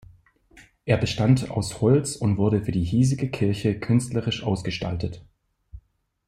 [0.85, 5.23] Er bestand aus Holz und wurde für die hiesige Kirche künstlerisch ausgestaltet.